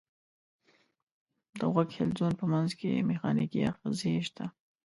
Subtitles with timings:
[1.59, 4.45] د غوږ حلزون په منځ کې مېخانیکي آخذې شته.